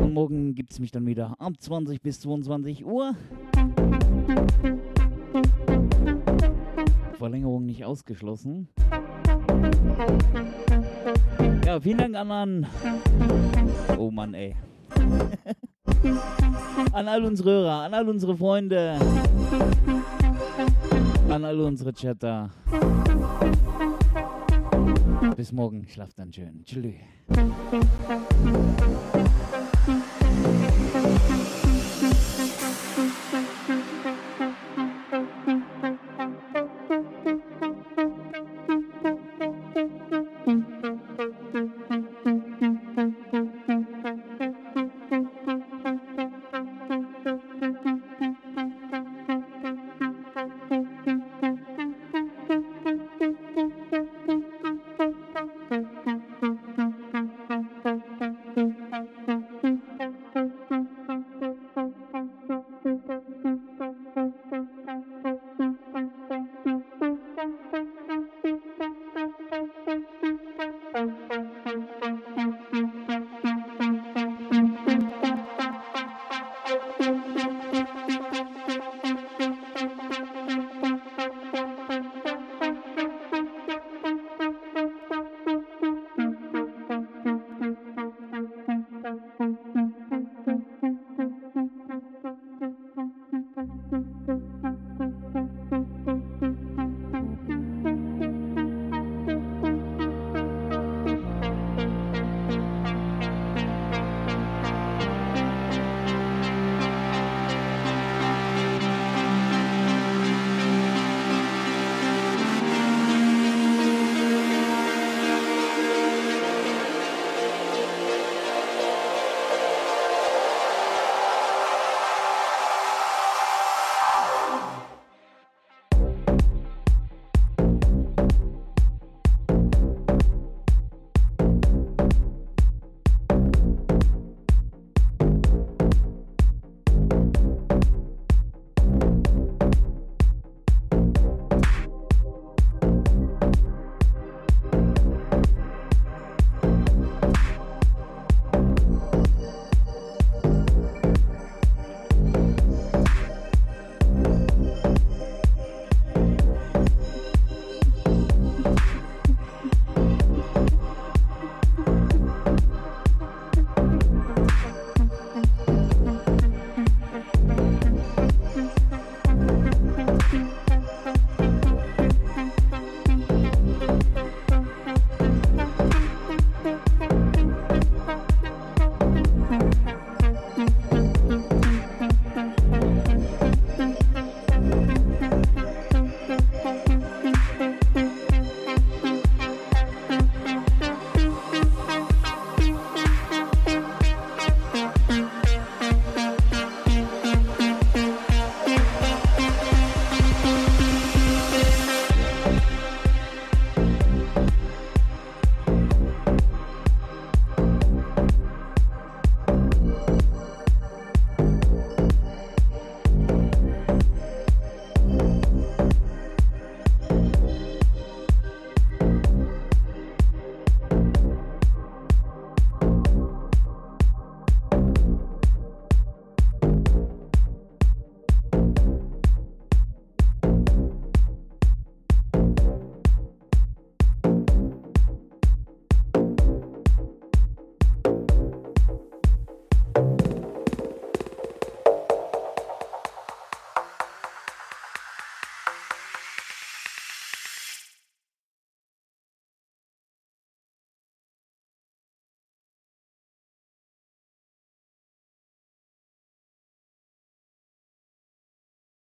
[0.00, 3.14] Und morgen gibt es mich dann wieder ab 20 bis 22 Uhr.
[7.18, 8.68] Verlängerung nicht ausgeschlossen.
[11.64, 12.66] Ja, vielen Dank an, an
[13.96, 14.54] Oh Mann, ey.
[16.92, 18.98] an all unsere Hörer, an all unsere Freunde,
[21.28, 22.50] an all unsere Chatter.
[25.36, 26.64] Bis morgen, schlaft dann schön.
[26.64, 26.94] Tschüss.